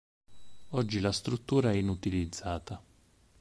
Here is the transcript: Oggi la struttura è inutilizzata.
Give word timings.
Oggi 0.69 0.99
la 0.99 1.11
struttura 1.11 1.69
è 1.69 1.75
inutilizzata. 1.75 2.81